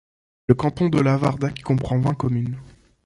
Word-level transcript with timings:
Le 0.47 0.55
canton 0.55 0.89
de 0.89 0.99
Lavardac 0.99 1.61
comprend 1.61 1.99
vingt 1.99 2.15
communes. 2.15 2.57